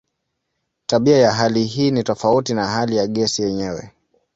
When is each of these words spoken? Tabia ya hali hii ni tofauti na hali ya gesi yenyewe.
Tabia 0.85 1.17
ya 1.19 1.31
hali 1.31 1.63
hii 1.63 1.91
ni 1.91 2.03
tofauti 2.03 2.53
na 2.53 2.67
hali 2.67 2.95
ya 2.97 3.07
gesi 3.07 3.41
yenyewe. 3.43 3.91